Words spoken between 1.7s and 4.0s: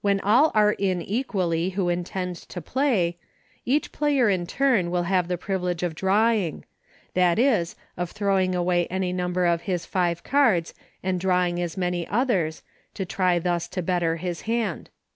who intend to play, each